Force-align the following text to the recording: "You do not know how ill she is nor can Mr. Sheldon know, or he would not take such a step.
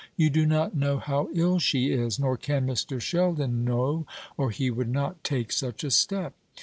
"You 0.17 0.31
do 0.31 0.47
not 0.47 0.73
know 0.75 0.97
how 0.97 1.29
ill 1.31 1.59
she 1.59 1.91
is 1.91 2.17
nor 2.17 2.35
can 2.35 2.65
Mr. 2.65 2.99
Sheldon 2.99 3.63
know, 3.63 4.07
or 4.35 4.49
he 4.49 4.71
would 4.71 4.89
not 4.89 5.23
take 5.23 5.51
such 5.51 5.83
a 5.83 5.91
step. 5.91 6.33